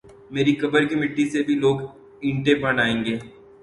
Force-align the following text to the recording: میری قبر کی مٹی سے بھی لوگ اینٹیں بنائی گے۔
میری 0.33 0.53
قبر 0.61 0.81
کی 0.89 0.95
مٹی 0.95 1.25
سے 1.31 1.43
بھی 1.43 1.55
لوگ 1.55 1.77
اینٹیں 2.23 2.55
بنائی 2.63 2.95
گے۔ 3.05 3.15